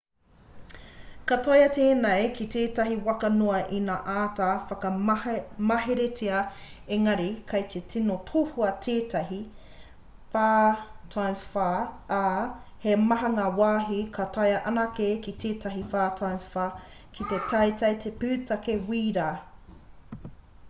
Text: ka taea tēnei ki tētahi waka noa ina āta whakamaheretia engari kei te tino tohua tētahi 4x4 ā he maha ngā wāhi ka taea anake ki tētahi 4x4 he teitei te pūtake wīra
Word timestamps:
ka 1.31 1.35
taea 1.47 1.65
tēnei 1.73 2.23
ki 2.37 2.45
tētahi 2.53 2.95
waka 3.09 3.29
noa 3.33 3.57
ina 3.79 3.97
āta 4.13 4.47
whakamaheretia 4.69 6.39
engari 6.97 7.27
kei 7.51 7.67
te 7.75 7.81
tino 7.93 8.15
tohua 8.31 8.71
tētahi 8.87 9.37
4x4 10.39 12.17
ā 12.23 12.33
he 12.89 12.97
maha 13.13 13.31
ngā 13.37 13.47
wāhi 13.61 14.01
ka 14.19 14.27
taea 14.39 14.59
anake 14.75 15.11
ki 15.29 15.37
tētahi 15.47 15.85
4x4 15.95 16.99
he 17.21 17.33
teitei 17.55 18.01
te 18.07 18.17
pūtake 18.27 18.81
wīra 18.91 19.29